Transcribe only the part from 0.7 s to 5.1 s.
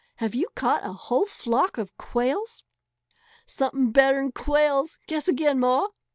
a whole flock of quails?" "Something better'n quails!